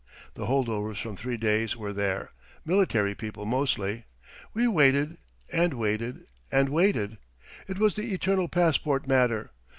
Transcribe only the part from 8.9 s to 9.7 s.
matter.